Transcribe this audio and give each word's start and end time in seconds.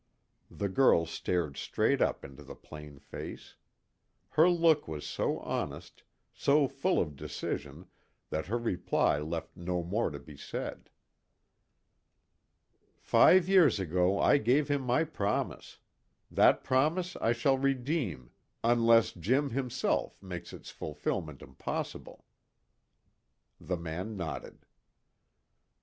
The 0.49 0.67
girl 0.67 1.05
stared 1.05 1.57
straight 1.57 2.01
up 2.01 2.25
into 2.25 2.41
the 2.43 2.55
plain 2.55 2.97
face. 2.97 3.55
Her 4.29 4.49
look 4.49 4.87
was 4.87 5.05
so 5.05 5.37
honest, 5.41 6.01
so 6.33 6.67
full 6.67 6.99
of 6.99 7.15
decision, 7.15 7.85
that 8.31 8.47
her 8.47 8.57
reply 8.57 9.19
left 9.19 9.55
no 9.55 9.83
more 9.83 10.09
to 10.09 10.17
be 10.17 10.35
said. 10.35 10.89
"Five 12.99 13.47
years 13.47 13.79
ago 13.79 14.17
I 14.19 14.39
gave 14.39 14.69
him 14.69 14.81
my 14.81 15.03
promise. 15.03 15.77
That 16.31 16.63
promise 16.63 17.15
I 17.17 17.31
shall 17.31 17.59
redeem, 17.59 18.31
unless 18.63 19.11
Jim, 19.13 19.51
himself, 19.51 20.19
makes 20.23 20.51
its 20.51 20.71
fulfilment 20.71 21.43
impossible." 21.43 22.25
The 23.59 23.77
man 23.77 24.17
nodded. 24.17 24.65